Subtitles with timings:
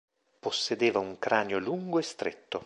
[0.39, 2.59] Possedeva un cranio lungo e stretto.